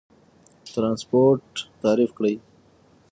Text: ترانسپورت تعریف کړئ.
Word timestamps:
ترانسپورت 0.73 1.47
تعریف 1.81 2.11
کړئ. 2.17 2.35